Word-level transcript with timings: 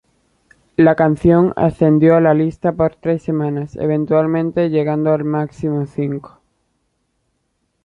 La 0.77 0.95
canción 0.95 1.53
ascendió 1.55 2.15
a 2.15 2.21
la 2.21 2.33
lista 2.33 2.71
por 2.71 2.95
tres 2.95 3.21
semanas 3.21 3.75
eventualmente 3.75 4.71
llegando 4.71 5.11
al 5.13 5.23
máximo 5.25 5.85
cinco. 5.85 6.41